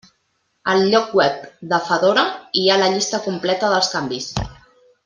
[0.71, 1.37] Al lloc web
[1.75, 2.25] de Fedora
[2.63, 4.35] hi ha la llista completa dels canvis.